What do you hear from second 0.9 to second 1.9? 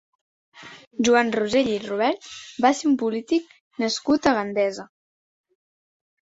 Joan Rosell i